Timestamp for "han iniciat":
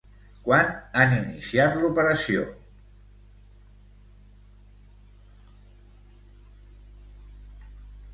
1.01-1.75